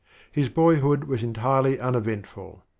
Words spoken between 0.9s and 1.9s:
was entirely